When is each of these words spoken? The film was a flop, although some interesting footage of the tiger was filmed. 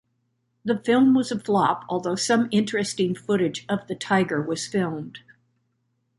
The 0.65 0.79
film 0.79 1.13
was 1.13 1.31
a 1.31 1.39
flop, 1.39 1.85
although 1.87 2.15
some 2.15 2.47
interesting 2.49 3.13
footage 3.13 3.67
of 3.69 3.85
the 3.85 3.93
tiger 3.93 4.41
was 4.41 4.65
filmed. 4.65 5.19